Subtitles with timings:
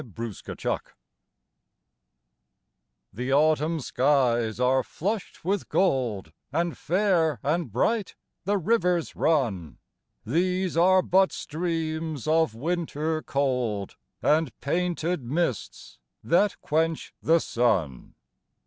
[0.03, 0.79] AUTUMN
[3.13, 9.77] The Autumn skies are flush'd with gold, And fair and bright the rivers run;
[10.25, 18.15] These are but streams of winter cold, And painted mists that quench the sun.